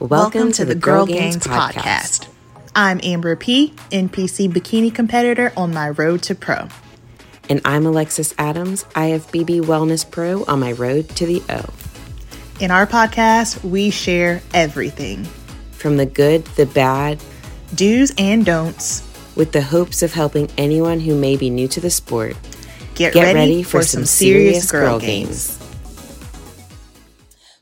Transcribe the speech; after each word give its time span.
Welcome, 0.00 0.52
to, 0.52 0.64
the 0.64 0.74
Girl 0.74 1.06
Gainz 1.06 1.38
podcast. 1.38 2.28
I'm 2.74 3.00
Amber 3.02 3.36
P, 3.36 3.72
NPC 3.92 4.52
bikini 4.52 4.94
competitor 4.94 5.52
on 5.56 5.72
my 5.72 5.90
road 5.90 6.22
to 6.24 6.34
pro. 6.34 6.68
And 7.48 7.60
I'm 7.64 7.86
Alexis 7.86 8.34
Adams, 8.38 8.84
IFBB 8.94 9.62
Wellness 9.62 10.08
Pro 10.10 10.44
on 10.46 10.58
my 10.58 10.72
road 10.72 11.08
to 11.10 11.26
the 11.26 11.40
O. 11.48 11.64
In 12.58 12.72
our 12.72 12.86
podcast, 12.86 13.62
we 13.62 13.90
share 13.90 14.42
everything 14.52 15.24
From 15.70 15.96
the 15.96 16.06
good, 16.06 16.44
the 16.56 16.66
bad, 16.66 17.22
do's 17.74 18.12
and 18.18 18.44
don'ts. 18.44 19.02
with 19.36 19.52
the 19.52 19.62
hopes 19.62 20.02
of 20.02 20.12
helping 20.12 20.50
anyone 20.58 20.98
who 21.00 21.14
may 21.14 21.36
be 21.36 21.50
new 21.50 21.68
to 21.68 21.80
the 21.80 21.90
sport. 21.90 22.36
Get, 22.96 23.12
Get 23.12 23.34
ready 23.34 23.62
for 23.62 23.82
some 23.82 24.06
serious 24.06 24.72
girl 24.72 24.98
gainz. 24.98 25.62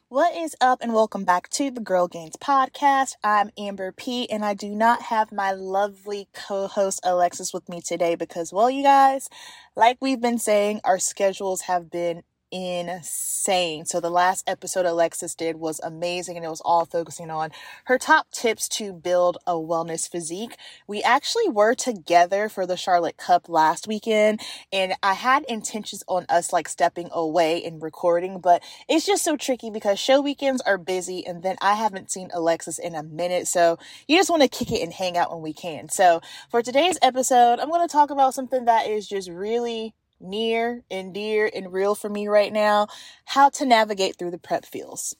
What 0.06 0.36
is 0.36 0.54
up, 0.60 0.78
and 0.80 0.94
welcome 0.94 1.24
back 1.24 1.48
to 1.50 1.72
the 1.72 1.80
Girl 1.80 2.08
Gainz 2.08 2.36
podcast. 2.36 3.14
I'm 3.24 3.50
Amber 3.58 3.90
P, 3.90 4.30
and 4.30 4.44
I 4.44 4.54
do 4.54 4.68
not 4.68 5.02
have 5.02 5.32
my 5.32 5.50
lovely 5.50 6.28
co 6.32 6.68
host 6.68 7.00
Alexis 7.02 7.52
with 7.52 7.68
me 7.68 7.80
today 7.80 8.14
because, 8.14 8.52
well, 8.52 8.70
you 8.70 8.84
guys, 8.84 9.28
like 9.74 9.98
we've 10.00 10.20
been 10.20 10.38
saying, 10.38 10.80
our 10.84 11.00
schedules 11.00 11.62
have 11.62 11.90
been 11.90 12.22
insane. 12.54 13.84
So, 13.84 13.98
the 13.98 14.10
last 14.10 14.48
episode 14.48 14.86
Alexis 14.86 15.34
did 15.34 15.56
was 15.56 15.80
amazing, 15.80 16.36
and 16.36 16.46
it 16.46 16.48
was 16.48 16.62
all 16.64 16.84
focusing 16.84 17.28
on 17.28 17.50
her 17.86 17.98
top 17.98 18.30
tips 18.30 18.68
to 18.70 18.92
build 18.92 19.38
a 19.44 19.54
wellness 19.54 20.08
physique. 20.08 20.56
We 20.86 21.02
actually 21.02 21.48
were 21.48 21.74
together 21.74 22.48
for 22.48 22.64
the 22.64 22.76
Charlotte 22.76 23.16
Cup 23.16 23.48
last 23.48 23.88
weekend, 23.88 24.40
and 24.72 24.94
I 25.02 25.14
had 25.14 25.42
intentions 25.48 26.04
on 26.06 26.26
us 26.28 26.52
like 26.52 26.68
stepping 26.68 27.08
away 27.12 27.64
and 27.64 27.82
recording, 27.82 28.38
but 28.38 28.62
it's 28.88 29.04
just 29.04 29.24
so 29.24 29.36
tricky 29.36 29.68
because 29.68 29.98
show 29.98 30.20
weekends 30.20 30.62
are 30.62 30.78
busy, 30.78 31.26
and 31.26 31.42
then 31.42 31.56
I 31.60 31.74
haven't 31.74 32.12
seen 32.12 32.30
Alexis 32.32 32.78
in 32.78 32.94
a 32.94 33.02
minute. 33.02 33.48
So, 33.48 33.78
you 34.06 34.16
just 34.16 34.30
want 34.30 34.42
to 34.42 34.48
kick 34.48 34.70
it 34.70 34.80
and 34.80 34.92
hang 34.92 35.16
out 35.16 35.32
when 35.32 35.42
we 35.42 35.52
can. 35.52 35.88
So, 35.88 36.20
for 36.52 36.62
today's 36.62 36.98
episode, 37.02 37.58
I'm 37.58 37.68
going 37.68 37.86
to 37.86 37.92
talk 37.92 38.10
about 38.10 38.32
something 38.32 38.66
that 38.66 38.86
is 38.86 39.08
just 39.08 39.28
really 39.28 39.92
near 40.24 40.82
and 40.90 41.14
dear 41.14 41.50
and 41.54 41.72
real 41.72 41.94
for 41.94 42.08
me 42.08 42.26
right 42.26 42.52
now 42.52 42.88
how 43.26 43.48
to 43.50 43.66
navigate 43.66 44.16
through 44.16 44.30
the 44.30 44.38
prep 44.38 44.64
feels. 44.64 45.14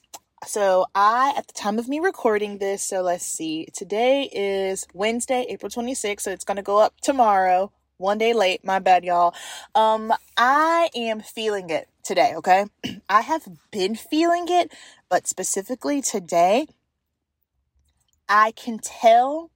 So, 0.45 0.85
I, 0.93 1.33
at 1.37 1.47
the 1.47 1.53
time 1.53 1.79
of 1.79 1.87
me 1.87 1.99
recording 1.99 2.59
this, 2.59 2.83
so 2.83 3.01
let's 3.01 3.25
see, 3.25 3.67
today 3.73 4.29
is 4.31 4.85
Wednesday, 4.93 5.45
April 5.49 5.69
26th, 5.69 6.21
so 6.21 6.31
it's 6.31 6.43
going 6.43 6.57
to 6.57 6.63
go 6.63 6.77
up 6.77 6.99
tomorrow, 7.01 7.71
one 7.97 8.17
day 8.17 8.33
late, 8.33 8.63
my 8.63 8.79
bad, 8.79 9.03
y'all. 9.03 9.33
Um, 9.73 10.13
I 10.37 10.89
am 10.93 11.21
feeling 11.21 11.69
it 11.69 11.87
today, 12.03 12.33
okay? 12.35 12.65
I 13.09 13.21
have 13.21 13.47
been 13.71 13.95
feeling 13.95 14.45
it, 14.49 14.71
but 15.09 15.25
specifically 15.25 16.01
today, 16.01 16.67
I 18.29 18.51
can 18.51 18.79
tell 18.79 19.51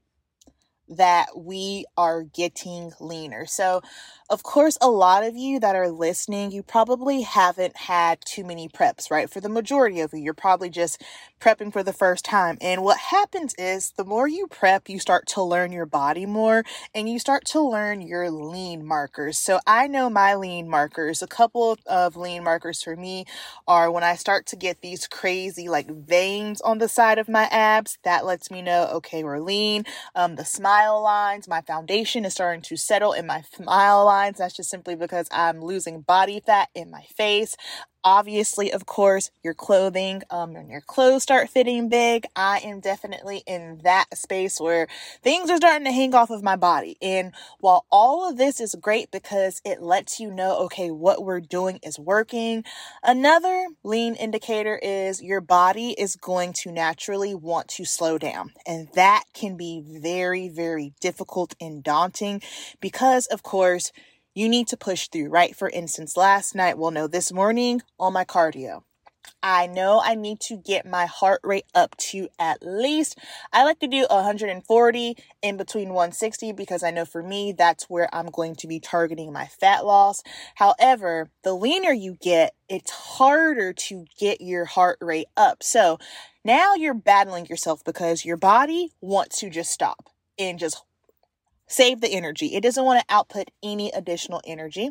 that 0.90 1.38
we 1.38 1.86
are 1.98 2.24
getting 2.24 2.92
leaner. 3.00 3.46
So, 3.46 3.82
of 4.30 4.44
course, 4.44 4.78
a 4.82 4.90
lot 4.90 5.24
of 5.24 5.36
you 5.36 5.60
that 5.60 5.76
are 5.76 5.90
listening, 5.90 6.52
you 6.52 6.62
probably 6.62 7.22
haven't 7.22 7.76
had 7.76 8.20
too 8.26 8.44
many 8.44 8.70
preps, 8.70 9.10
right? 9.10 9.30
For 9.30 9.42
the 9.42 9.50
majority 9.50 10.02
of 10.02 10.14
you, 10.14 10.20
you're 10.20 10.34
probably 10.34 10.70
just 10.70 11.02
prepping 11.40 11.74
for 11.74 11.82
the 11.84 11.94
first 11.94 12.26
time. 12.26 12.58
And 12.62 12.84
what 12.84 12.98
happens 12.98 13.56
is 13.58 13.92
the 13.98 14.06
more 14.06 14.28
you 14.28 14.48
prep, 14.48 14.90
you 14.90 15.00
start 15.00 15.26
to 15.28 15.44
learn 15.44 15.72
your 15.72 15.86
body 15.86 16.26
more 16.26 16.64
and 16.94 17.10
you 17.10 17.18
start 17.20 17.46
to 17.46 17.62
learn 17.62 18.02
your 18.02 18.30
lean 18.30 18.86
markers. 18.86 19.38
So, 19.38 19.60
I 19.66 19.88
know 19.88 20.10
my 20.10 20.36
lean 20.36 20.70
markers. 20.70 21.22
A 21.22 21.28
couple 21.28 21.78
of 21.86 22.16
lean 22.16 22.44
markers 22.44 22.82
for 22.84 22.96
me 22.96 23.26
are 23.68 23.92
when 23.92 24.04
I 24.04 24.16
start 24.16 24.46
to 24.48 24.56
get 24.56 24.82
these 24.82 25.08
crazy 25.08 25.68
like 25.70 25.90
veins 25.90 26.62
on 26.62 26.78
the 26.80 26.90
side 26.90 27.18
of 27.18 27.30
my 27.30 27.44
abs, 27.46 27.98
that 28.04 28.26
lets 28.26 28.52
me 28.52 28.62
know, 28.62 28.88
okay, 28.94 29.24
we're 29.24 29.40
lean. 29.40 29.86
Um, 30.16 30.36
the 30.36 30.46
smile 30.46 30.79
lines, 30.88 31.48
my 31.48 31.62
foundation 31.62 32.26
is 32.26 32.34
starting 32.34 32.62
to 32.64 32.78
settle 32.78 33.14
in 33.14 33.28
my 33.28 33.44
smile 33.54 34.06
lines. 34.06 34.38
That's 34.38 34.56
just 34.56 34.70
simply 34.70 34.96
because 34.96 35.28
I'm 35.32 35.62
losing 35.62 36.02
body 36.02 36.42
fat 36.46 36.70
in 36.76 36.90
my 36.92 37.04
face. 37.16 37.56
Obviously, 38.04 38.72
of 38.72 38.86
course, 38.86 39.30
your 39.44 39.54
clothing, 39.54 40.24
um, 40.30 40.54
when 40.54 40.70
your 40.70 40.80
clothes 40.80 41.22
start 41.22 41.50
fitting 41.50 41.90
big, 41.90 42.26
I 42.34 42.60
am 42.60 42.80
definitely 42.80 43.44
in 43.46 43.82
that 43.84 44.18
space 44.18 44.58
where 44.58 44.88
things 45.22 45.50
are 45.50 45.58
starting 45.58 45.84
to 45.84 45.92
hang 45.92 46.16
off 46.16 46.30
of 46.30 46.42
my 46.42 46.56
body. 46.56 46.96
And 47.02 47.34
while 47.60 47.86
all 47.92 48.30
of 48.30 48.38
this 48.38 48.62
is 48.62 48.74
great 48.80 49.12
because 49.12 49.62
it 49.66 49.82
lets 49.82 50.18
you 50.18 50.32
know, 50.32 50.60
okay, 50.60 50.92
what 50.92 51.26
we're 51.26 51.42
doing 51.42 51.82
is 51.84 52.00
working, 52.00 52.64
another 53.04 53.68
lean 53.84 54.16
indicator 54.16 54.80
is 54.82 55.22
your 55.22 55.42
body 55.42 55.90
is 55.98 56.16
going 56.16 56.54
to 56.54 56.72
naturally 56.72 57.36
want 57.36 57.68
to 57.68 57.84
slow 57.84 58.18
down. 58.18 58.54
And 58.66 58.88
that 58.94 59.26
can 59.34 59.58
be 59.58 59.84
very, 59.86 60.48
very 60.48 60.94
difficult 61.02 61.54
and 61.60 61.84
daunting 61.84 62.42
because, 62.80 63.26
of 63.26 63.44
course, 63.44 63.92
you 64.34 64.50
need 64.50 64.68
to 64.68 64.78
push 64.78 65.08
through, 65.08 65.30
right? 65.30 65.56
For 65.56 65.70
instance, 65.70 66.16
last 66.16 66.56
night, 66.56 66.78
well, 66.78 66.92
no, 66.92 67.08
this 67.08 67.32
morning 67.32 67.82
on 68.00 68.14
my 68.14 68.26
cardio, 68.26 68.84
I 69.42 69.68
know 69.68 70.02
I 70.04 70.16
need 70.16 70.40
to 70.42 70.58
get 70.58 70.86
my 70.86 71.06
heart 71.06 71.42
rate 71.44 71.66
up 71.74 71.96
to 71.98 72.30
at 72.38 72.60
least, 72.62 73.18
I 73.54 73.64
like 73.64 73.80
to 73.80 73.88
do 73.88 74.06
140 74.10 75.18
in 75.42 75.58
between 75.58 75.90
160 75.90 76.52
because 76.54 76.84
I 76.84 76.92
know 76.92 77.06
for 77.06 77.24
me, 77.24 77.54
that's 77.54 77.90
where 77.90 78.14
I'm 78.14 78.28
going 78.28 78.56
to 78.56 78.68
be 78.68 78.80
targeting 78.80 79.32
my 79.32 79.46
fat 79.46 79.86
loss. 79.86 80.24
However, 80.56 81.32
the 81.44 81.54
leaner 81.54 81.92
you 81.92 82.18
get, 82.22 82.54
it's 82.68 82.92
harder 82.92 83.74
to 83.74 84.06
get 84.20 84.42
your 84.42 84.66
heart 84.66 84.98
rate 85.02 85.28
up. 85.38 85.64
So 85.64 86.00
now 86.44 86.76
you're 86.76 86.94
battling 86.94 87.46
yourself 87.46 87.84
because 87.84 88.26
your 88.26 88.38
body 88.38 88.92
wants 89.02 89.40
to 89.40 89.50
just 89.50 89.72
stop 89.72 90.10
and 90.38 90.60
just 90.60 90.84
save 91.70 92.02
the 92.02 92.10
energy. 92.10 92.56
It 92.56 92.64
doesn't 92.64 92.84
want 92.84 93.00
to 93.00 93.14
output 93.14 93.50
any 93.64 93.92
additional 93.92 94.42
energy. 94.46 94.90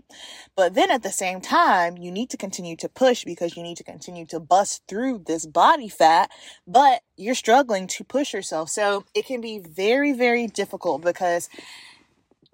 But 0.57 0.75
then 0.75 0.91
at 0.91 1.03
the 1.03 1.11
same 1.11 1.41
time, 1.41 1.99
you 1.99 2.11
need 2.11 2.31
to 2.31 2.37
continue 2.37 2.77
to 2.77 2.89
push 2.89 3.25
because 3.25 3.57
you 3.57 3.63
need 3.63 3.77
to 3.77 3.85
continue 3.85 4.25
to 4.27 4.41
bust 4.41 4.83
through 4.89 5.25
this 5.27 5.45
body 5.45 5.89
fat, 5.89 6.31
but 6.67 7.03
you're 7.17 7.35
struggling 7.35 7.87
to 7.89 8.05
push 8.05 8.33
yourself. 8.33 8.71
So 8.71 9.05
it 9.15 9.27
can 9.27 9.41
be 9.41 9.59
very, 9.59 10.13
very 10.13 10.47
difficult 10.47 11.03
because 11.03 11.51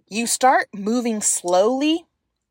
you 0.09 0.27
start 0.27 0.69
moving 0.75 1.21
slowly 1.21 2.07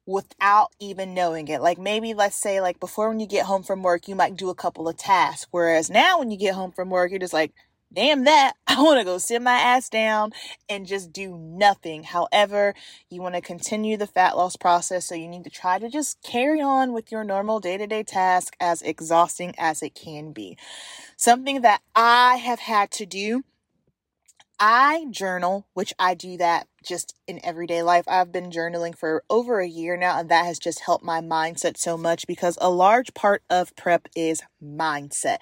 without 0.05 0.69
even 0.79 1.13
knowing 1.13 1.47
it. 1.47 1.61
Like 1.61 1.79
maybe 1.79 2.13
let's 2.13 2.35
say 2.35 2.61
like 2.61 2.79
before 2.79 3.09
when 3.09 3.19
you 3.19 3.27
get 3.27 3.45
home 3.45 3.63
from 3.63 3.81
work, 3.81 4.07
you 4.07 4.15
might 4.15 4.35
do 4.35 4.49
a 4.49 4.55
couple 4.55 4.87
of 4.87 4.97
tasks. 4.97 5.47
Whereas 5.49 5.89
now 5.89 6.19
when 6.19 6.29
you 6.29 6.37
get 6.37 6.55
home 6.55 6.71
from 6.71 6.89
work, 6.89 7.09
you're 7.09 7.19
just 7.19 7.33
like, 7.33 7.53
damn 7.93 8.23
that. 8.25 8.53
I 8.67 8.81
want 8.81 8.99
to 8.99 9.05
go 9.05 9.17
sit 9.17 9.41
my 9.41 9.53
ass 9.53 9.89
down 9.89 10.31
and 10.69 10.85
just 10.85 11.13
do 11.13 11.37
nothing. 11.37 12.03
However, 12.03 12.73
you 13.09 13.21
want 13.21 13.35
to 13.35 13.41
continue 13.41 13.97
the 13.97 14.07
fat 14.07 14.35
loss 14.35 14.55
process. 14.55 15.05
So 15.05 15.15
you 15.15 15.27
need 15.27 15.43
to 15.43 15.49
try 15.49 15.79
to 15.79 15.89
just 15.89 16.21
carry 16.23 16.61
on 16.61 16.93
with 16.93 17.11
your 17.11 17.23
normal 17.23 17.59
day 17.59 17.77
to 17.77 17.87
day 17.87 18.03
task 18.03 18.55
as 18.59 18.81
exhausting 18.81 19.53
as 19.57 19.83
it 19.83 19.95
can 19.95 20.31
be. 20.31 20.57
Something 21.15 21.61
that 21.61 21.81
I 21.95 22.37
have 22.37 22.59
had 22.59 22.91
to 22.91 23.05
do. 23.05 23.43
I 24.59 25.07
journal, 25.09 25.67
which 25.73 25.93
I 25.99 26.13
do 26.13 26.37
that 26.37 26.67
just 26.85 27.15
in 27.27 27.43
everyday 27.43 27.83
life. 27.83 28.05
I've 28.07 28.31
been 28.31 28.49
journaling 28.49 28.95
for 28.97 29.23
over 29.29 29.59
a 29.59 29.67
year 29.67 29.97
now, 29.97 30.17
and 30.19 30.29
that 30.29 30.45
has 30.45 30.57
just 30.57 30.81
helped 30.81 31.03
my 31.03 31.19
mindset 31.19 31.75
so 31.75 31.97
much 31.97 32.27
because 32.27 32.57
a 32.61 32.69
large 32.69 33.13
part 33.13 33.43
of 33.49 33.75
prep 33.75 34.07
is 34.15 34.41
mindset 34.63 35.39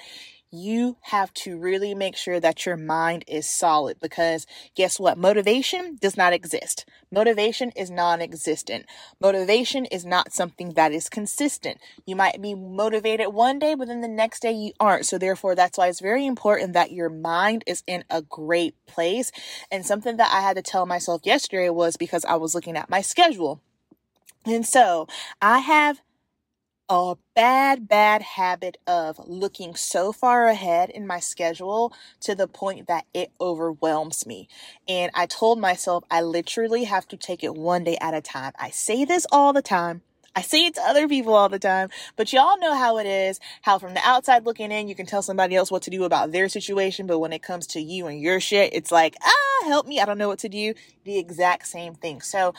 you 0.52 0.98
have 1.02 1.34
to 1.34 1.58
really 1.58 1.96
make 1.96 2.18
sure 2.18 2.40
that 2.40 2.66
your 2.66 2.76
mind 2.76 3.24
is 3.28 3.50
solid 3.50 3.98
because 4.02 4.46
guess 4.76 5.00
what? 5.00 5.18
Motivation 5.18 5.98
does 6.02 6.18
not 6.18 6.34
exist. 6.34 6.86
Motivation 7.12 7.72
is 7.76 7.90
non 7.90 8.22
existent. 8.22 8.86
Motivation 9.20 9.86
is 9.86 10.06
not 10.06 10.34
something 10.34 10.74
that 10.74 10.92
is 10.92 11.10
consistent. 11.10 11.80
You 12.06 12.16
might 12.16 12.42
be 12.42 12.54
motivated 12.54 13.34
one 13.34 13.60
day, 13.60 13.76
but 13.76 13.88
then 13.88 14.02
the 14.02 14.08
next 14.08 14.42
day 14.42 14.52
you 14.52 14.74
aren't. 14.80 15.06
So, 15.06 15.18
therefore, 15.18 15.56
that's 15.56 15.78
why 15.78 15.88
it's 15.88 16.02
very 16.02 16.26
important 16.26 16.74
that 16.74 16.92
your 16.92 17.10
mind 17.10 17.64
is 17.66 17.84
in 17.88 18.04
a 18.10 18.22
great 18.22 18.76
place. 18.88 19.32
And 19.72 19.86
something 19.86 20.18
that 20.18 20.32
I 20.34 20.42
had 20.42 20.58
to 20.58 20.62
tell 20.62 20.86
myself 20.86 21.22
yesterday 21.24 21.70
was 21.70 21.96
because 21.96 22.26
I 22.26 22.36
was 22.36 22.54
looking 22.54 22.76
at 22.76 22.90
my 22.90 23.02
schedule. 23.02 23.62
And 24.46 24.66
so 24.66 25.08
I 25.42 25.60
have 25.60 26.02
a 26.92 27.16
bad, 27.36 27.88
bad 27.88 28.22
habit 28.22 28.78
of 28.86 29.18
looking 29.28 29.76
so 29.76 30.12
far 30.12 30.48
ahead 30.48 30.92
in 30.92 31.08
my 31.08 31.22
schedule 31.22 31.94
to 32.22 32.36
the 32.36 32.50
point 32.50 32.88
that 32.88 33.06
it 33.14 33.32
overwhelms 33.42 34.28
me. 34.28 34.50
And 34.90 35.12
I 35.16 35.28
told 35.28 35.60
myself 35.60 36.04
I 36.12 36.22
literally 36.22 36.86
have 36.86 37.08
to 37.10 37.18
take 37.18 37.46
it 37.46 37.56
one 37.56 37.86
day 37.86 37.98
at 38.02 38.14
a 38.14 38.22
time. 38.22 38.54
I 38.60 38.72
say 38.72 39.06
this 39.06 39.26
all 39.32 39.54
the 39.54 39.64
time. 39.64 40.04
I 40.36 40.42
say 40.42 40.66
it 40.66 40.76
to 40.76 40.82
other 40.82 41.08
people 41.10 41.34
all 41.34 41.50
the 41.50 41.60
time, 41.60 41.90
but 42.16 42.32
y'all 42.32 42.58
know 42.60 42.74
how 42.74 42.98
it 43.00 43.06
is. 43.06 43.40
How 43.64 43.78
from 43.80 43.94
the 43.94 44.02
outside 44.04 44.46
looking 44.46 44.72
in, 44.72 44.88
you 44.88 44.96
can 44.96 45.06
tell 45.06 45.22
somebody 45.22 45.56
else 45.56 45.70
what 45.70 45.82
to 45.84 45.90
do 45.90 46.06
about 46.06 46.32
their 46.32 46.48
situation, 46.48 47.06
but 47.06 47.20
when 47.20 47.34
it 47.34 47.44
comes 47.44 47.68
to 47.68 47.82
you 47.82 48.08
and 48.08 48.22
your 48.22 48.40
shit, 48.40 48.74
it's 48.74 48.92
like, 48.92 49.16
ah, 49.22 49.68
help 49.68 49.88
me. 49.88 50.00
I 50.00 50.06
don't 50.06 50.18
know 50.18 50.30
what 50.30 50.40
to 50.40 50.50
do. 50.50 50.74
The 51.04 51.18
exact 51.18 51.68
same 51.68 51.96
thing. 51.96 52.22
So 52.22 52.54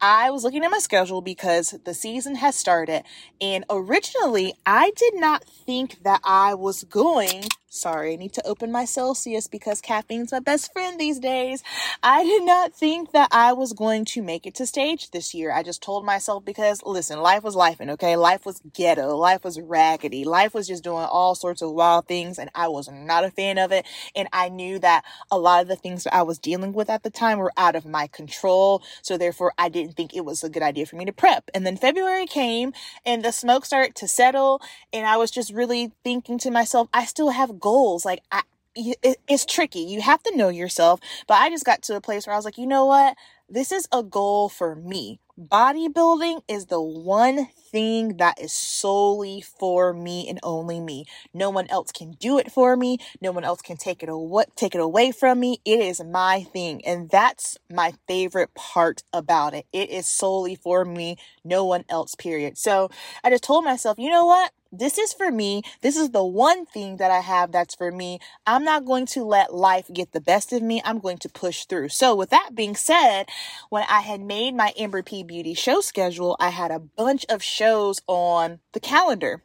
I 0.00 0.30
was 0.30 0.44
looking 0.44 0.64
at 0.64 0.70
my 0.70 0.78
schedule 0.78 1.20
because 1.20 1.78
the 1.84 1.92
season 1.92 2.36
has 2.36 2.56
started. 2.56 3.02
And 3.40 3.64
originally, 3.68 4.54
I 4.64 4.92
did 4.96 5.14
not 5.16 5.44
think 5.44 6.02
that 6.04 6.20
I 6.24 6.54
was 6.54 6.84
going 6.84 7.44
Sorry, 7.70 8.14
I 8.14 8.16
need 8.16 8.32
to 8.32 8.46
open 8.46 8.72
my 8.72 8.86
Celsius 8.86 9.46
because 9.46 9.82
caffeine's 9.82 10.32
my 10.32 10.40
best 10.40 10.72
friend 10.72 10.98
these 10.98 11.18
days. 11.18 11.62
I 12.02 12.24
did 12.24 12.42
not 12.42 12.72
think 12.72 13.12
that 13.12 13.28
I 13.30 13.52
was 13.52 13.74
going 13.74 14.06
to 14.06 14.22
make 14.22 14.46
it 14.46 14.54
to 14.54 14.66
stage 14.66 15.10
this 15.10 15.34
year. 15.34 15.52
I 15.52 15.62
just 15.62 15.82
told 15.82 16.06
myself 16.06 16.46
because, 16.46 16.82
listen, 16.82 17.20
life 17.20 17.42
was 17.42 17.54
life, 17.54 17.76
and 17.78 17.90
okay? 17.90 18.16
Life 18.16 18.46
was 18.46 18.62
ghetto. 18.72 19.14
Life 19.14 19.44
was 19.44 19.60
raggedy. 19.60 20.24
Life 20.24 20.54
was 20.54 20.66
just 20.66 20.82
doing 20.82 21.04
all 21.04 21.34
sorts 21.34 21.60
of 21.60 21.72
wild 21.72 22.08
things, 22.08 22.38
and 22.38 22.48
I 22.54 22.68
was 22.68 22.88
not 22.90 23.24
a 23.24 23.30
fan 23.30 23.58
of 23.58 23.70
it. 23.70 23.84
And 24.16 24.28
I 24.32 24.48
knew 24.48 24.78
that 24.78 25.04
a 25.30 25.38
lot 25.38 25.60
of 25.60 25.68
the 25.68 25.76
things 25.76 26.04
that 26.04 26.14
I 26.14 26.22
was 26.22 26.38
dealing 26.38 26.72
with 26.72 26.88
at 26.88 27.02
the 27.02 27.10
time 27.10 27.36
were 27.36 27.52
out 27.58 27.76
of 27.76 27.84
my 27.84 28.06
control. 28.06 28.82
So 29.02 29.18
therefore, 29.18 29.52
I 29.58 29.68
didn't 29.68 29.92
think 29.92 30.16
it 30.16 30.24
was 30.24 30.42
a 30.42 30.48
good 30.48 30.62
idea 30.62 30.86
for 30.86 30.96
me 30.96 31.04
to 31.04 31.12
prep. 31.12 31.50
And 31.52 31.66
then 31.66 31.76
February 31.76 32.24
came, 32.24 32.72
and 33.04 33.22
the 33.22 33.30
smoke 33.30 33.66
started 33.66 33.94
to 33.96 34.08
settle, 34.08 34.62
and 34.90 35.06
I 35.06 35.18
was 35.18 35.30
just 35.30 35.52
really 35.52 35.92
thinking 36.02 36.38
to 36.38 36.50
myself, 36.50 36.88
I 36.94 37.04
still 37.04 37.28
have 37.28 37.57
goals. 37.58 38.04
Like 38.04 38.22
I, 38.30 38.42
it, 38.74 39.18
it's 39.28 39.44
tricky. 39.44 39.80
You 39.80 40.00
have 40.00 40.22
to 40.24 40.36
know 40.36 40.48
yourself. 40.48 41.00
But 41.26 41.34
I 41.34 41.50
just 41.50 41.64
got 41.64 41.82
to 41.82 41.96
a 41.96 42.00
place 42.00 42.26
where 42.26 42.34
I 42.34 42.38
was 42.38 42.44
like, 42.44 42.58
you 42.58 42.66
know 42.66 42.84
what? 42.86 43.16
This 43.48 43.72
is 43.72 43.88
a 43.92 44.02
goal 44.02 44.48
for 44.48 44.74
me. 44.74 45.20
Bodybuilding 45.40 46.42
is 46.48 46.66
the 46.66 46.82
one 46.82 47.46
thing 47.46 48.16
that 48.16 48.40
is 48.40 48.52
solely 48.52 49.40
for 49.40 49.92
me 49.92 50.28
and 50.28 50.40
only 50.42 50.80
me. 50.80 51.04
No 51.32 51.48
one 51.48 51.68
else 51.70 51.92
can 51.92 52.12
do 52.12 52.38
it 52.38 52.50
for 52.50 52.76
me. 52.76 52.98
No 53.20 53.30
one 53.30 53.44
else 53.44 53.62
can 53.62 53.76
take 53.76 54.02
it 54.02 54.08
away, 54.08 54.44
take 54.56 54.74
it 54.74 54.80
away 54.80 55.12
from 55.12 55.38
me. 55.40 55.60
It 55.64 55.78
is 55.80 56.02
my 56.02 56.42
thing. 56.52 56.84
And 56.84 57.08
that's 57.08 57.56
my 57.70 57.94
favorite 58.08 58.52
part 58.54 59.02
about 59.12 59.54
it. 59.54 59.66
It 59.72 59.90
is 59.90 60.06
solely 60.06 60.56
for 60.56 60.84
me. 60.84 61.16
No 61.44 61.64
one 61.64 61.84
else, 61.88 62.14
period. 62.16 62.58
So 62.58 62.90
I 63.22 63.30
just 63.30 63.44
told 63.44 63.64
myself, 63.64 63.98
you 63.98 64.10
know 64.10 64.26
what? 64.26 64.52
This 64.70 64.98
is 64.98 65.14
for 65.14 65.30
me. 65.30 65.62
This 65.80 65.96
is 65.96 66.10
the 66.10 66.24
one 66.24 66.66
thing 66.66 66.98
that 66.98 67.10
I 67.10 67.20
have 67.20 67.52
that's 67.52 67.74
for 67.74 67.90
me. 67.90 68.20
I'm 68.46 68.64
not 68.64 68.84
going 68.84 69.06
to 69.06 69.24
let 69.24 69.54
life 69.54 69.90
get 69.92 70.12
the 70.12 70.20
best 70.20 70.52
of 70.52 70.62
me. 70.62 70.82
I'm 70.84 70.98
going 70.98 71.16
to 71.18 71.28
push 71.28 71.64
through. 71.64 71.88
So, 71.88 72.14
with 72.14 72.28
that 72.30 72.50
being 72.54 72.76
said, 72.76 73.30
when 73.70 73.84
I 73.88 74.00
had 74.00 74.20
made 74.20 74.54
my 74.54 74.74
Amber 74.78 75.02
P 75.02 75.22
Beauty 75.22 75.54
show 75.54 75.80
schedule, 75.80 76.36
I 76.38 76.50
had 76.50 76.70
a 76.70 76.78
bunch 76.78 77.24
of 77.30 77.42
shows 77.42 78.02
on 78.06 78.60
the 78.72 78.80
calendar 78.80 79.42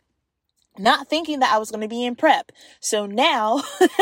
not 0.78 1.08
thinking 1.08 1.40
that 1.40 1.54
I 1.54 1.60
was 1.60 1.70
going 1.70 1.82
to 1.82 1.88
be 1.88 2.04
in 2.04 2.16
prep. 2.16 2.52
So 2.80 3.06
now 3.06 3.62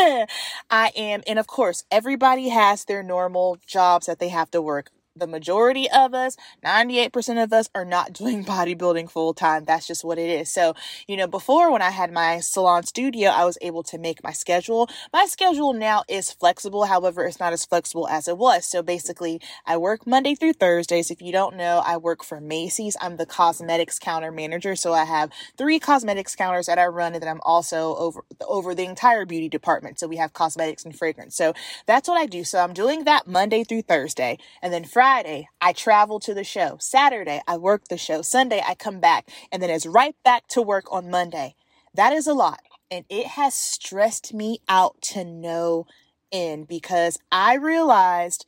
I 0.69 0.91
am, 0.95 1.21
and 1.27 1.37
of 1.37 1.47
course, 1.47 1.83
everybody 1.91 2.49
has 2.49 2.85
their 2.85 3.03
normal 3.03 3.57
jobs 3.65 4.05
that 4.05 4.19
they 4.19 4.29
have 4.29 4.49
to 4.51 4.61
work 4.61 4.89
the 5.15 5.27
majority 5.27 5.89
of 5.89 6.13
us, 6.13 6.37
98% 6.65 7.43
of 7.43 7.51
us 7.53 7.69
are 7.75 7.85
not 7.85 8.13
doing 8.21 8.43
bodybuilding 8.43 9.09
full 9.09 9.33
time. 9.33 9.65
That's 9.65 9.87
just 9.87 10.03
what 10.03 10.17
it 10.17 10.29
is. 10.29 10.49
So, 10.49 10.73
you 11.07 11.17
know, 11.17 11.27
before 11.27 11.71
when 11.71 11.81
I 11.81 11.89
had 11.89 12.11
my 12.11 12.39
salon 12.39 12.83
studio, 12.83 13.29
I 13.29 13.45
was 13.45 13.57
able 13.61 13.83
to 13.83 13.97
make 13.97 14.23
my 14.23 14.31
schedule. 14.31 14.89
My 15.13 15.25
schedule 15.25 15.73
now 15.73 16.03
is 16.07 16.31
flexible. 16.31 16.85
However, 16.85 17.25
it's 17.25 17.39
not 17.39 17.53
as 17.53 17.65
flexible 17.65 18.07
as 18.07 18.27
it 18.27 18.37
was. 18.37 18.65
So 18.65 18.81
basically, 18.81 19.41
I 19.65 19.77
work 19.77 20.07
Monday 20.07 20.35
through 20.35 20.53
Thursdays. 20.53 21.11
If 21.11 21.21
you 21.21 21.31
don't 21.31 21.57
know, 21.57 21.81
I 21.85 21.97
work 21.97 22.23
for 22.23 22.39
Macy's. 22.39 22.95
I'm 23.01 23.17
the 23.17 23.25
cosmetics 23.25 23.99
counter 23.99 24.31
manager. 24.31 24.75
So 24.75 24.93
I 24.93 25.05
have 25.05 25.31
three 25.57 25.79
cosmetics 25.79 26.35
counters 26.35 26.67
that 26.67 26.79
I 26.79 26.85
run 26.85 27.13
and 27.13 27.21
then 27.21 27.29
I'm 27.29 27.41
also 27.43 27.95
over, 27.95 28.23
over 28.47 28.73
the 28.73 28.85
entire 28.85 29.25
beauty 29.25 29.49
department. 29.49 29.99
So 29.99 30.07
we 30.07 30.17
have 30.17 30.33
cosmetics 30.33 30.85
and 30.85 30.97
fragrance. 30.97 31.35
So 31.35 31.53
that's 31.85 32.07
what 32.07 32.17
I 32.17 32.25
do. 32.25 32.43
So 32.43 32.59
I'm 32.59 32.73
doing 32.73 33.03
that 33.03 33.27
Monday 33.27 33.63
through 33.63 33.83
Thursday. 33.83 34.37
And 34.61 34.73
then 34.73 34.85
Friday, 34.85 35.00
Friday, 35.01 35.49
I 35.59 35.73
travel 35.73 36.19
to 36.19 36.35
the 36.35 36.43
show. 36.43 36.77
Saturday, 36.79 37.41
I 37.47 37.57
work 37.57 37.87
the 37.87 37.97
show. 37.97 38.21
Sunday, 38.21 38.61
I 38.63 38.75
come 38.75 38.99
back. 38.99 39.27
And 39.51 39.59
then 39.59 39.71
it's 39.71 39.87
right 39.87 40.15
back 40.23 40.45
to 40.49 40.61
work 40.61 40.85
on 40.93 41.09
Monday. 41.09 41.55
That 41.95 42.13
is 42.13 42.27
a 42.27 42.35
lot. 42.35 42.59
And 42.91 43.03
it 43.09 43.25
has 43.25 43.55
stressed 43.55 44.31
me 44.31 44.59
out 44.69 45.01
to 45.13 45.23
no 45.23 45.87
end 46.31 46.67
because 46.67 47.17
I 47.31 47.55
realized 47.55 48.45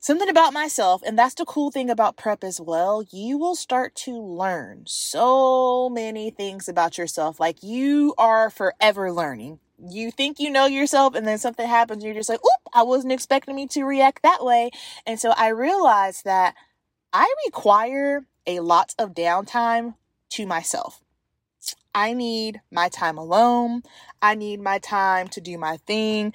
something 0.00 0.28
about 0.28 0.52
myself, 0.52 1.00
and 1.06 1.16
that's 1.16 1.36
the 1.36 1.44
cool 1.44 1.70
thing 1.70 1.90
about 1.90 2.16
prep 2.16 2.42
as 2.42 2.60
well. 2.60 3.04
You 3.12 3.38
will 3.38 3.54
start 3.54 3.94
to 3.98 4.20
learn 4.20 4.82
so 4.88 5.88
many 5.88 6.30
things 6.30 6.68
about 6.68 6.98
yourself. 6.98 7.38
Like 7.38 7.62
you 7.62 8.14
are 8.18 8.50
forever 8.50 9.12
learning 9.12 9.60
you 9.88 10.10
think 10.10 10.38
you 10.38 10.50
know 10.50 10.66
yourself 10.66 11.14
and 11.14 11.26
then 11.26 11.38
something 11.38 11.66
happens 11.66 12.04
you're 12.04 12.14
just 12.14 12.28
like 12.28 12.40
oop 12.44 12.72
i 12.74 12.82
wasn't 12.82 13.12
expecting 13.12 13.56
me 13.56 13.66
to 13.66 13.84
react 13.84 14.22
that 14.22 14.44
way 14.44 14.70
and 15.06 15.18
so 15.18 15.32
i 15.36 15.48
realized 15.48 16.24
that 16.24 16.54
i 17.12 17.32
require 17.46 18.26
a 18.46 18.60
lot 18.60 18.94
of 18.98 19.14
downtime 19.14 19.94
to 20.30 20.46
myself 20.46 21.02
I 21.94 22.14
need 22.14 22.60
my 22.70 22.88
time 22.88 23.18
alone. 23.18 23.82
I 24.20 24.34
need 24.34 24.60
my 24.60 24.78
time 24.78 25.28
to 25.28 25.40
do 25.40 25.58
my 25.58 25.76
thing. 25.86 26.32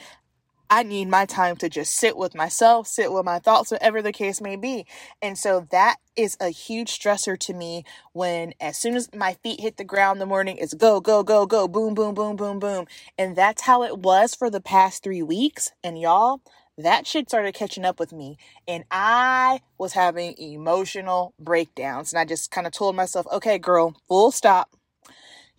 I 0.69 0.83
need 0.83 1.07
my 1.07 1.25
time 1.25 1.55
to 1.57 1.69
just 1.69 1.95
sit 1.95 2.17
with 2.17 2.35
myself, 2.35 2.87
sit 2.87 3.13
with 3.13 3.25
my 3.25 3.39
thoughts, 3.39 3.71
whatever 3.71 4.01
the 4.01 4.11
case 4.11 4.41
may 4.41 4.57
be. 4.57 4.85
And 5.21 5.37
so 5.37 5.67
that 5.71 5.97
is 6.15 6.37
a 6.41 6.49
huge 6.49 6.97
stressor 6.97 7.39
to 7.39 7.53
me 7.53 7.85
when, 8.13 8.53
as 8.59 8.77
soon 8.77 8.95
as 8.95 9.09
my 9.13 9.35
feet 9.35 9.61
hit 9.61 9.77
the 9.77 9.85
ground 9.85 10.17
in 10.17 10.19
the 10.19 10.25
morning, 10.25 10.57
it's 10.57 10.73
go, 10.73 10.99
go, 10.99 11.23
go, 11.23 11.45
go, 11.45 11.67
boom, 11.67 11.93
boom, 11.93 12.13
boom, 12.13 12.35
boom, 12.35 12.59
boom. 12.59 12.85
And 13.17 13.35
that's 13.35 13.63
how 13.63 13.83
it 13.83 13.99
was 13.99 14.35
for 14.35 14.49
the 14.49 14.61
past 14.61 15.03
three 15.03 15.23
weeks. 15.23 15.71
And 15.83 15.99
y'all, 15.99 16.41
that 16.77 17.07
shit 17.07 17.29
started 17.29 17.53
catching 17.55 17.85
up 17.85 17.99
with 17.99 18.11
me. 18.11 18.37
And 18.67 18.83
I 18.91 19.61
was 19.77 19.93
having 19.93 20.37
emotional 20.37 21.33
breakdowns. 21.39 22.11
And 22.11 22.19
I 22.19 22.25
just 22.25 22.51
kind 22.51 22.67
of 22.67 22.73
told 22.73 22.95
myself, 22.95 23.25
okay, 23.31 23.57
girl, 23.57 23.95
full 24.09 24.31
stop. 24.31 24.69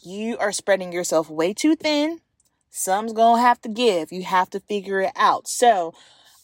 You 0.01 0.39
are 0.39 0.53
spreading 0.53 0.93
yourself 0.93 1.31
way 1.31 1.55
too 1.55 1.77
thin 1.77 2.21
Some's 2.79 3.13
gonna 3.13 3.43
have 3.43 3.61
to 3.63 3.69
give. 3.69 4.13
You 4.13 4.23
have 4.23 4.51
to 4.51 4.61
figure 4.61 5.01
it 5.01 5.13
out. 5.17 5.49
So 5.49 5.95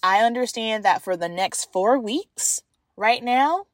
I 0.03 0.25
understand 0.25 0.85
that 0.85 1.01
for 1.01 1.17
the 1.17 1.29
next 1.29 1.73
four 1.73 1.97
weeks, 1.97 2.61
right 2.97 3.23
now, 3.23 3.67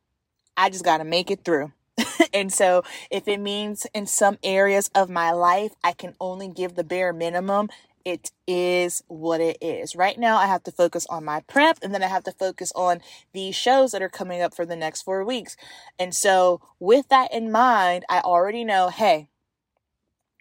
I 0.59 0.69
just 0.69 0.85
gotta 0.85 1.05
make 1.05 1.31
it 1.31 1.43
through. 1.43 1.73
and 2.35 2.53
so 2.53 2.85
if 3.11 3.27
it 3.29 3.41
means 3.41 3.87
in 3.95 4.07
some 4.07 4.37
areas 4.45 4.91
of 4.95 5.09
my 5.09 5.31
life, 5.31 5.73
I 5.83 5.93
can 5.93 6.15
only 6.21 6.49
give 6.49 6.75
the 6.75 6.85
bare 6.85 7.15
minimum, 7.15 7.71
it 8.05 8.31
is 8.47 9.03
what 9.09 9.41
it 9.41 9.57
is. 9.63 9.97
Right 9.97 10.19
now, 10.19 10.37
I 10.37 10.47
have 10.47 10.63
to 10.65 10.73
focus 10.73 11.07
on 11.09 11.25
my 11.25 11.41
prep 11.41 11.79
and 11.83 11.95
then 11.95 12.03
I 12.03 12.09
have 12.09 12.25
to 12.25 12.33
focus 12.33 12.73
on 12.77 13.01
these 13.33 13.57
shows 13.57 13.93
that 13.93 14.03
are 14.03 14.11
coming 14.11 14.43
up 14.43 14.55
for 14.55 14.67
the 14.67 14.77
next 14.77 15.01
four 15.01 15.25
weeks. 15.25 15.57
And 15.99 16.15
so, 16.15 16.61
with 16.79 17.09
that 17.09 17.33
in 17.33 17.51
mind, 17.51 18.05
I 18.11 18.21
already 18.21 18.65
know 18.65 18.91
hey, 18.91 19.29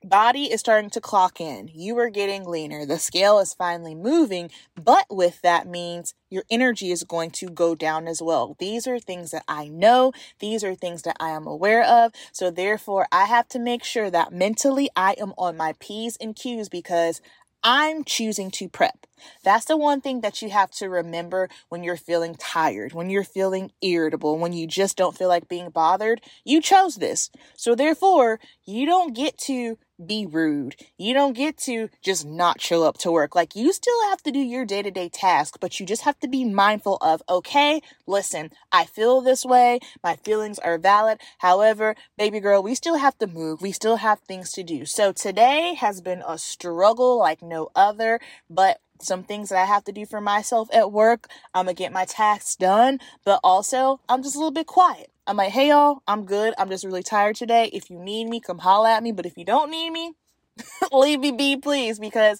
body 0.03 0.51
is 0.51 0.59
starting 0.59 0.89
to 0.91 1.01
clock 1.01 1.41
in. 1.41 1.69
You 1.73 1.97
are 1.99 2.09
getting 2.09 2.45
leaner. 2.45 2.85
The 2.85 2.99
scale 2.99 3.39
is 3.39 3.53
finally 3.53 3.95
moving, 3.95 4.49
but 4.75 5.05
with 5.09 5.41
that 5.41 5.67
means 5.67 6.13
your 6.29 6.43
energy 6.49 6.91
is 6.91 7.03
going 7.03 7.31
to 7.31 7.49
go 7.49 7.75
down 7.75 8.07
as 8.07 8.21
well. 8.21 8.55
These 8.59 8.87
are 8.87 8.99
things 8.99 9.31
that 9.31 9.43
I 9.47 9.67
know. 9.67 10.11
These 10.39 10.63
are 10.63 10.75
things 10.75 11.01
that 11.03 11.17
I 11.19 11.29
am 11.29 11.47
aware 11.47 11.83
of. 11.83 12.13
So 12.31 12.51
therefore, 12.51 13.07
I 13.11 13.25
have 13.25 13.47
to 13.49 13.59
make 13.59 13.83
sure 13.83 14.09
that 14.09 14.31
mentally 14.31 14.89
I 14.95 15.15
am 15.19 15.33
on 15.37 15.57
my 15.57 15.73
P's 15.79 16.17
and 16.17 16.35
Q's 16.35 16.69
because 16.69 17.21
I'm 17.63 18.03
choosing 18.03 18.51
to 18.51 18.69
prep. 18.69 19.05
That's 19.43 19.65
the 19.65 19.77
one 19.77 20.01
thing 20.01 20.21
that 20.21 20.41
you 20.41 20.49
have 20.49 20.71
to 20.71 20.89
remember 20.89 21.49
when 21.69 21.83
you're 21.83 21.97
feeling 21.97 22.35
tired, 22.35 22.93
when 22.93 23.09
you're 23.09 23.23
feeling 23.23 23.71
irritable, 23.81 24.37
when 24.37 24.53
you 24.53 24.67
just 24.67 24.97
don't 24.97 25.17
feel 25.17 25.27
like 25.27 25.47
being 25.47 25.69
bothered. 25.69 26.21
You 26.43 26.61
chose 26.61 26.95
this. 26.95 27.29
So 27.55 27.75
therefore, 27.75 28.39
you 28.65 28.85
don't 28.85 29.15
get 29.15 29.37
to 29.39 29.77
be 30.03 30.25
rude. 30.25 30.75
You 30.97 31.13
don't 31.13 31.33
get 31.33 31.57
to 31.59 31.89
just 32.01 32.25
not 32.25 32.61
show 32.61 32.83
up 32.83 32.97
to 32.99 33.11
work. 33.11 33.35
Like 33.35 33.55
you 33.55 33.73
still 33.73 34.09
have 34.09 34.21
to 34.23 34.31
do 34.31 34.39
your 34.39 34.65
day 34.65 34.81
to 34.81 34.91
day 34.91 35.09
task, 35.09 35.57
but 35.59 35.79
you 35.79 35.85
just 35.85 36.03
have 36.03 36.19
to 36.19 36.27
be 36.27 36.45
mindful 36.45 36.97
of, 37.01 37.21
okay, 37.29 37.81
listen, 38.07 38.51
I 38.71 38.85
feel 38.85 39.21
this 39.21 39.45
way. 39.45 39.79
My 40.03 40.15
feelings 40.15 40.59
are 40.59 40.77
valid. 40.77 41.19
However, 41.39 41.95
baby 42.17 42.39
girl, 42.39 42.63
we 42.63 42.75
still 42.75 42.97
have 42.97 43.17
to 43.19 43.27
move. 43.27 43.61
We 43.61 43.71
still 43.71 43.97
have 43.97 44.19
things 44.21 44.51
to 44.53 44.63
do. 44.63 44.85
So 44.85 45.11
today 45.11 45.73
has 45.75 46.01
been 46.01 46.23
a 46.27 46.37
struggle 46.37 47.17
like 47.17 47.41
no 47.41 47.69
other, 47.75 48.19
but 48.49 48.79
some 49.01 49.23
things 49.23 49.49
that 49.49 49.57
I 49.57 49.65
have 49.65 49.83
to 49.85 49.91
do 49.91 50.05
for 50.05 50.21
myself 50.21 50.69
at 50.73 50.91
work. 50.91 51.27
I'm 51.53 51.65
gonna 51.65 51.73
get 51.73 51.91
my 51.91 52.05
tasks 52.05 52.55
done, 52.55 52.99
but 53.25 53.39
also 53.43 54.01
I'm 54.09 54.23
just 54.23 54.35
a 54.35 54.39
little 54.39 54.51
bit 54.51 54.67
quiet. 54.67 55.11
I'm 55.27 55.37
like, 55.37 55.51
hey 55.51 55.69
y'all, 55.69 56.01
I'm 56.07 56.25
good. 56.25 56.53
I'm 56.57 56.69
just 56.69 56.83
really 56.83 57.03
tired 57.03 57.35
today. 57.35 57.69
If 57.71 57.89
you 57.89 57.99
need 57.99 58.27
me, 58.27 58.39
come 58.39 58.59
holla 58.59 58.91
at 58.91 59.03
me. 59.03 59.11
But 59.11 59.25
if 59.25 59.37
you 59.37 59.45
don't 59.45 59.71
need 59.71 59.91
me, 59.91 60.13
leave 60.91 61.19
me 61.19 61.31
be, 61.31 61.57
please, 61.57 61.99
because 61.99 62.39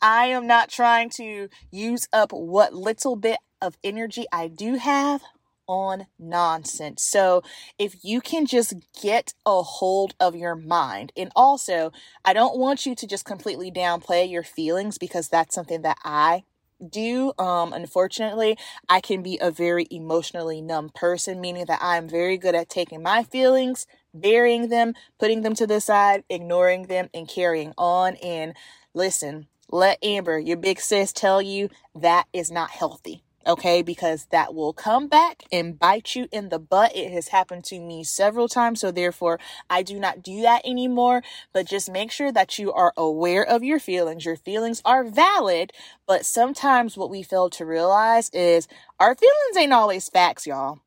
I 0.00 0.26
am 0.26 0.46
not 0.46 0.68
trying 0.68 1.10
to 1.10 1.48
use 1.70 2.08
up 2.12 2.32
what 2.32 2.74
little 2.74 3.16
bit 3.16 3.38
of 3.62 3.76
energy 3.82 4.26
I 4.32 4.48
do 4.48 4.74
have 4.74 5.22
on 5.68 6.06
nonsense. 6.18 7.02
So, 7.02 7.42
if 7.78 8.04
you 8.04 8.20
can 8.20 8.46
just 8.46 8.74
get 9.02 9.34
a 9.46 9.62
hold 9.62 10.14
of 10.20 10.36
your 10.36 10.54
mind, 10.54 11.12
and 11.16 11.30
also, 11.36 11.92
I 12.24 12.32
don't 12.32 12.58
want 12.58 12.86
you 12.86 12.94
to 12.94 13.06
just 13.06 13.24
completely 13.24 13.70
downplay 13.70 14.30
your 14.30 14.42
feelings 14.44 14.98
because 14.98 15.28
that's 15.28 15.54
something 15.54 15.82
that 15.82 15.98
I 16.04 16.44
do. 16.90 17.32
Um, 17.38 17.72
unfortunately, 17.72 18.58
I 18.88 19.00
can 19.00 19.22
be 19.22 19.38
a 19.40 19.50
very 19.50 19.86
emotionally 19.90 20.60
numb 20.60 20.90
person, 20.94 21.40
meaning 21.40 21.66
that 21.66 21.80
I'm 21.82 22.08
very 22.08 22.38
good 22.38 22.54
at 22.54 22.68
taking 22.68 23.02
my 23.02 23.22
feelings, 23.24 23.86
burying 24.14 24.68
them, 24.68 24.94
putting 25.18 25.42
them 25.42 25.54
to 25.56 25.66
the 25.66 25.80
side, 25.80 26.24
ignoring 26.28 26.84
them, 26.84 27.08
and 27.14 27.28
carrying 27.28 27.72
on. 27.78 28.16
And 28.16 28.54
listen, 28.94 29.48
let 29.70 30.02
Amber, 30.04 30.38
your 30.38 30.58
big 30.58 30.80
sis, 30.80 31.12
tell 31.12 31.42
you 31.42 31.70
that 31.94 32.26
is 32.32 32.50
not 32.50 32.70
healthy 32.70 33.22
okay? 33.46 33.82
Because 33.82 34.26
that 34.26 34.54
will 34.54 34.72
come 34.72 35.08
back 35.08 35.44
and 35.52 35.78
bite 35.78 36.14
you 36.14 36.28
in 36.32 36.48
the 36.48 36.58
butt. 36.58 36.96
It 36.96 37.12
has 37.12 37.28
happened 37.28 37.64
to 37.64 37.80
me 37.80 38.04
several 38.04 38.48
times, 38.48 38.80
so 38.80 38.90
therefore 38.90 39.38
I 39.70 39.82
do 39.82 39.98
not 40.00 40.22
do 40.22 40.42
that 40.42 40.62
anymore. 40.64 41.22
But 41.52 41.66
just 41.66 41.90
make 41.90 42.10
sure 42.10 42.32
that 42.32 42.58
you 42.58 42.72
are 42.72 42.92
aware 42.96 43.44
of 43.44 43.64
your 43.64 43.78
feelings. 43.78 44.24
Your 44.24 44.36
feelings 44.36 44.82
are 44.84 45.04
valid, 45.04 45.72
but 46.06 46.26
sometimes 46.26 46.96
what 46.96 47.10
we 47.10 47.22
fail 47.22 47.50
to 47.50 47.64
realize 47.64 48.30
is 48.30 48.68
our 49.00 49.14
feelings 49.14 49.56
ain't 49.58 49.72
always 49.72 50.08
facts, 50.08 50.46
y'all 50.46 50.80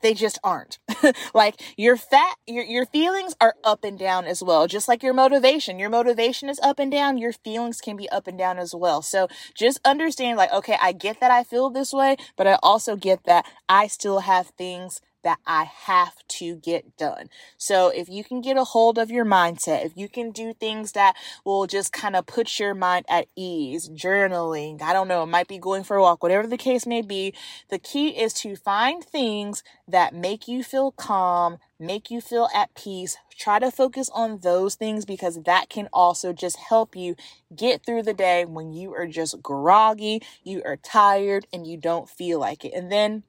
they 0.00 0.14
just 0.14 0.38
aren't. 0.44 0.78
like 1.34 1.60
your 1.76 1.96
fat 1.96 2.36
your 2.46 2.64
your 2.64 2.86
feelings 2.86 3.34
are 3.40 3.54
up 3.64 3.84
and 3.84 3.98
down 3.98 4.26
as 4.26 4.42
well. 4.42 4.66
Just 4.66 4.88
like 4.88 5.02
your 5.02 5.14
motivation. 5.14 5.78
Your 5.78 5.90
motivation 5.90 6.48
is 6.48 6.60
up 6.60 6.78
and 6.78 6.90
down, 6.90 7.18
your 7.18 7.32
feelings 7.32 7.80
can 7.80 7.96
be 7.96 8.08
up 8.10 8.26
and 8.26 8.38
down 8.38 8.58
as 8.58 8.74
well. 8.74 9.02
So 9.02 9.28
just 9.54 9.80
understand 9.84 10.36
like 10.36 10.52
okay, 10.52 10.76
I 10.82 10.92
get 10.92 11.20
that 11.20 11.30
I 11.30 11.44
feel 11.44 11.70
this 11.70 11.92
way, 11.92 12.16
but 12.36 12.46
I 12.46 12.58
also 12.62 12.96
get 12.96 13.24
that 13.24 13.46
I 13.68 13.86
still 13.86 14.20
have 14.20 14.48
things 14.48 15.00
that 15.22 15.38
I 15.46 15.64
have 15.64 16.14
to 16.28 16.56
get 16.56 16.96
done. 16.96 17.28
So 17.56 17.88
if 17.88 18.08
you 18.08 18.24
can 18.24 18.40
get 18.40 18.56
a 18.56 18.64
hold 18.64 18.98
of 18.98 19.10
your 19.10 19.24
mindset, 19.24 19.84
if 19.84 19.92
you 19.96 20.08
can 20.08 20.30
do 20.30 20.52
things 20.52 20.92
that 20.92 21.16
will 21.44 21.66
just 21.66 21.92
kind 21.92 22.16
of 22.16 22.26
put 22.26 22.58
your 22.58 22.74
mind 22.74 23.06
at 23.08 23.28
ease, 23.36 23.88
journaling, 23.88 24.82
I 24.82 24.92
don't 24.92 25.08
know, 25.08 25.22
it 25.22 25.26
might 25.26 25.48
be 25.48 25.58
going 25.58 25.84
for 25.84 25.96
a 25.96 26.02
walk, 26.02 26.22
whatever 26.22 26.46
the 26.46 26.56
case 26.56 26.86
may 26.86 27.02
be, 27.02 27.34
the 27.70 27.78
key 27.78 28.08
is 28.08 28.32
to 28.34 28.56
find 28.56 29.04
things 29.04 29.62
that 29.86 30.14
make 30.14 30.48
you 30.48 30.62
feel 30.64 30.92
calm, 30.92 31.58
make 31.78 32.10
you 32.10 32.20
feel 32.20 32.48
at 32.54 32.74
peace. 32.74 33.16
Try 33.36 33.58
to 33.58 33.70
focus 33.70 34.08
on 34.12 34.38
those 34.38 34.74
things 34.74 35.04
because 35.04 35.42
that 35.42 35.68
can 35.68 35.88
also 35.92 36.32
just 36.32 36.56
help 36.56 36.94
you 36.94 37.16
get 37.54 37.84
through 37.84 38.02
the 38.02 38.14
day 38.14 38.44
when 38.44 38.72
you 38.72 38.94
are 38.94 39.06
just 39.06 39.42
groggy, 39.42 40.22
you 40.44 40.62
are 40.64 40.76
tired, 40.76 41.46
and 41.52 41.66
you 41.66 41.76
don't 41.76 42.08
feel 42.08 42.38
like 42.38 42.64
it. 42.64 42.72
And 42.74 42.90
then 42.90 43.24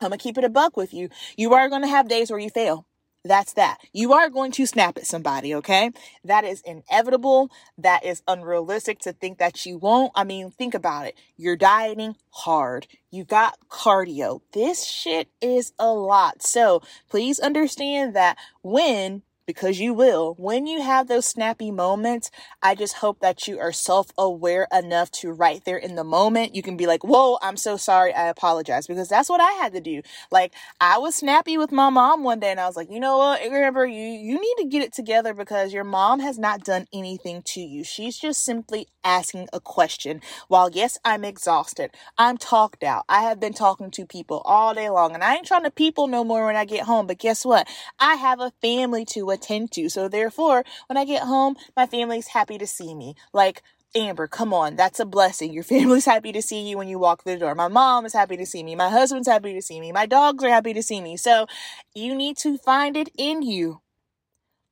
I'm 0.00 0.08
gonna 0.08 0.18
keep 0.18 0.38
it 0.38 0.44
a 0.44 0.48
buck 0.48 0.76
with 0.76 0.94
you. 0.94 1.10
You 1.36 1.52
are 1.54 1.68
gonna 1.68 1.88
have 1.88 2.08
days 2.08 2.30
where 2.30 2.40
you 2.40 2.50
fail. 2.50 2.86
That's 3.22 3.52
that. 3.52 3.78
You 3.92 4.14
are 4.14 4.30
going 4.30 4.50
to 4.52 4.64
snap 4.64 4.96
at 4.96 5.06
somebody, 5.06 5.54
okay? 5.56 5.90
That 6.24 6.44
is 6.44 6.62
inevitable. 6.62 7.50
That 7.76 8.02
is 8.02 8.22
unrealistic 8.26 8.98
to 9.00 9.12
think 9.12 9.38
that 9.38 9.66
you 9.66 9.76
won't. 9.76 10.12
I 10.14 10.24
mean, 10.24 10.50
think 10.50 10.72
about 10.72 11.06
it. 11.06 11.18
You're 11.36 11.56
dieting 11.56 12.16
hard. 12.30 12.86
You 13.10 13.24
got 13.24 13.58
cardio. 13.68 14.40
This 14.52 14.86
shit 14.86 15.28
is 15.42 15.74
a 15.78 15.92
lot. 15.92 16.42
So 16.42 16.80
please 17.10 17.38
understand 17.38 18.16
that 18.16 18.38
when 18.62 19.20
because 19.50 19.80
you 19.80 19.92
will. 19.92 20.34
When 20.38 20.68
you 20.68 20.80
have 20.80 21.08
those 21.08 21.26
snappy 21.26 21.72
moments, 21.72 22.30
I 22.62 22.76
just 22.76 22.94
hope 22.94 23.18
that 23.18 23.48
you 23.48 23.58
are 23.58 23.72
self 23.72 24.12
aware 24.16 24.68
enough 24.72 25.10
to 25.12 25.32
right 25.32 25.60
there 25.64 25.76
in 25.76 25.96
the 25.96 26.04
moment, 26.04 26.54
you 26.54 26.62
can 26.62 26.76
be 26.76 26.86
like, 26.86 27.02
Whoa, 27.02 27.36
I'm 27.42 27.56
so 27.56 27.76
sorry. 27.76 28.14
I 28.14 28.28
apologize. 28.28 28.86
Because 28.86 29.08
that's 29.08 29.28
what 29.28 29.40
I 29.40 29.50
had 29.54 29.72
to 29.72 29.80
do. 29.80 30.02
Like, 30.30 30.52
I 30.80 30.98
was 30.98 31.16
snappy 31.16 31.58
with 31.58 31.72
my 31.72 31.90
mom 31.90 32.22
one 32.22 32.38
day 32.38 32.52
and 32.52 32.60
I 32.60 32.66
was 32.68 32.76
like, 32.76 32.92
You 32.92 33.00
know 33.00 33.18
what? 33.18 33.42
Remember, 33.42 33.84
you, 33.84 34.00
you 34.00 34.40
need 34.40 34.62
to 34.62 34.68
get 34.68 34.84
it 34.84 34.92
together 34.92 35.34
because 35.34 35.72
your 35.72 35.82
mom 35.82 36.20
has 36.20 36.38
not 36.38 36.62
done 36.62 36.86
anything 36.92 37.42
to 37.46 37.60
you. 37.60 37.82
She's 37.82 38.16
just 38.16 38.44
simply 38.44 38.86
asking 39.02 39.48
a 39.52 39.58
question. 39.58 40.20
While, 40.46 40.70
yes, 40.70 40.96
I'm 41.04 41.24
exhausted, 41.24 41.90
I'm 42.16 42.36
talked 42.38 42.84
out. 42.84 43.04
I 43.08 43.22
have 43.22 43.40
been 43.40 43.54
talking 43.54 43.90
to 43.92 44.06
people 44.06 44.42
all 44.44 44.74
day 44.74 44.90
long 44.90 45.12
and 45.14 45.24
I 45.24 45.34
ain't 45.34 45.46
trying 45.46 45.64
to 45.64 45.72
people 45.72 46.06
no 46.06 46.22
more 46.22 46.46
when 46.46 46.56
I 46.56 46.64
get 46.64 46.84
home. 46.84 47.08
But 47.08 47.18
guess 47.18 47.44
what? 47.44 47.66
I 47.98 48.14
have 48.14 48.38
a 48.38 48.52
family 48.62 49.04
to 49.06 49.30
attend 49.30 49.39
attend 49.40 49.72
to. 49.72 49.88
So 49.88 50.08
therefore, 50.08 50.64
when 50.86 50.96
I 50.96 51.04
get 51.04 51.22
home, 51.22 51.56
my 51.76 51.86
family's 51.86 52.28
happy 52.28 52.58
to 52.58 52.66
see 52.66 52.94
me. 52.94 53.14
Like, 53.32 53.62
Amber, 53.94 54.28
come 54.28 54.54
on, 54.54 54.76
that's 54.76 55.00
a 55.00 55.04
blessing. 55.04 55.52
Your 55.52 55.64
family's 55.74 56.04
happy 56.04 56.32
to 56.32 56.42
see 56.42 56.68
you 56.68 56.76
when 56.78 56.88
you 56.88 56.98
walk 56.98 57.22
through 57.22 57.34
the 57.34 57.40
door. 57.40 57.54
My 57.54 57.68
mom 57.68 58.06
is 58.06 58.12
happy 58.12 58.36
to 58.36 58.46
see 58.46 58.62
me. 58.62 58.74
My 58.76 58.88
husband's 58.88 59.28
happy 59.28 59.54
to 59.54 59.62
see 59.62 59.80
me. 59.80 59.92
My 59.92 60.06
dogs 60.06 60.44
are 60.44 60.50
happy 60.50 60.74
to 60.74 60.82
see 60.82 61.00
me. 61.00 61.16
So 61.16 61.46
you 61.94 62.14
need 62.14 62.36
to 62.38 62.58
find 62.58 62.96
it 62.96 63.08
in 63.16 63.42
you 63.42 63.80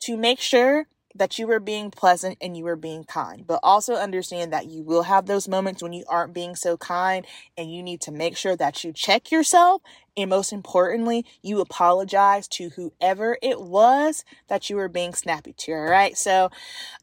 to 0.00 0.16
make 0.16 0.40
sure 0.40 0.86
that 1.14 1.38
you 1.38 1.50
are 1.50 1.60
being 1.60 1.90
pleasant 1.90 2.38
and 2.40 2.56
you 2.56 2.66
are 2.66 2.76
being 2.76 3.04
kind. 3.04 3.46
But 3.46 3.60
also 3.62 3.94
understand 3.94 4.52
that 4.52 4.66
you 4.66 4.82
will 4.82 5.02
have 5.02 5.26
those 5.26 5.48
moments 5.48 5.82
when 5.82 5.92
you 5.92 6.04
aren't 6.08 6.32
being 6.32 6.54
so 6.54 6.76
kind 6.76 7.26
and 7.56 7.72
you 7.72 7.82
need 7.82 8.00
to 8.02 8.12
make 8.12 8.36
sure 8.36 8.56
that 8.56 8.84
you 8.84 8.92
check 8.92 9.30
yourself 9.30 9.82
and 10.18 10.28
most 10.28 10.52
importantly, 10.52 11.24
you 11.42 11.60
apologize 11.60 12.48
to 12.48 12.70
whoever 12.70 13.38
it 13.40 13.60
was 13.60 14.24
that 14.48 14.68
you 14.68 14.74
were 14.74 14.88
being 14.88 15.14
snappy 15.14 15.52
to. 15.58 15.72
All 15.72 15.82
right. 15.82 16.18
So, 16.18 16.50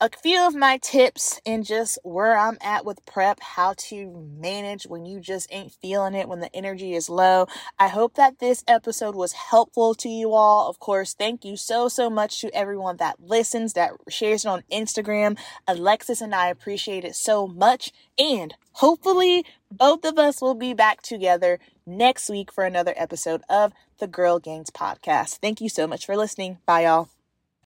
a 0.02 0.10
few 0.10 0.46
of 0.46 0.54
my 0.54 0.78
tips 0.78 1.40
and 1.46 1.66
just 1.66 1.98
where 2.04 2.38
I'm 2.38 2.58
at 2.62 2.86
with 2.86 3.06
prep, 3.06 3.40
how 3.40 3.74
to 3.78 4.30
manage 4.38 4.84
when 4.84 5.06
you 5.06 5.22
just 5.22 5.48
ain't 5.50 5.72
feeling 5.72 6.14
it, 6.14 6.28
when 6.28 6.42
the 6.42 6.54
energy 6.54 6.94
is 6.94 7.10
low. 7.10 7.48
I 7.80 7.88
hope 7.88 8.16
that 8.16 8.40
this 8.40 8.66
episode 8.68 9.16
was 9.16 9.32
helpful 9.32 9.96
to 9.96 10.10
you 10.10 10.34
all. 10.34 10.70
Of 10.70 10.80
course, 10.80 11.14
thank 11.14 11.46
you 11.46 11.56
so, 11.56 11.88
so 11.88 12.10
much 12.10 12.42
to 12.42 12.54
everyone 12.54 12.98
that 12.98 13.22
listens, 13.22 13.74
that 13.74 13.92
shares 14.10 14.44
it 14.44 14.50
on 14.50 14.64
Instagram. 14.70 15.38
Alexis 15.68 16.20
and 16.20 16.36
I 16.36 16.50
appreciate 16.50 17.06
it 17.06 17.16
so 17.16 17.48
much. 17.48 17.94
And 18.18 18.54
hopefully, 18.74 19.46
both 19.72 20.06
of 20.06 20.18
us 20.18 20.42
will 20.42 20.56
be 20.56 20.74
back 20.74 21.02
together 21.02 21.60
next 21.86 22.30
week 22.30 22.52
for 22.52 22.64
another 22.66 22.94
episode 22.96 23.42
of 23.50 23.74
the 24.00 24.08
Girl 24.08 24.40
Gainz 24.40 24.72
podcast. 24.72 25.40
Thank 25.40 25.62
you 25.62 25.70
so 25.70 25.88
much 25.88 26.06
for 26.06 26.16
listening. 26.16 26.60
Bye, 26.66 26.84
y'all. 26.84 27.15